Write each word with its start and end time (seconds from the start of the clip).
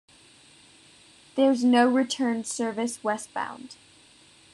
There 1.35 1.51
is 1.51 1.63
no 1.63 1.87
return 1.87 2.43
service 2.43 3.03
westbound. 3.03 3.75